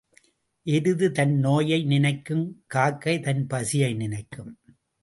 [0.65, 4.51] எருது தன் நோயை நினைக்கும் காக்கை தன் பசியை நினைக்கும்.